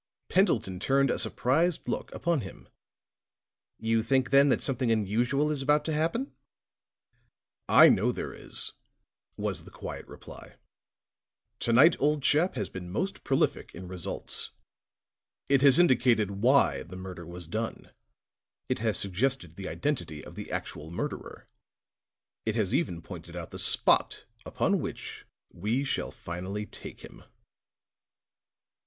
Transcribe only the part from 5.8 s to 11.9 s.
to happen?" "I know there is," was the quiet reply. "To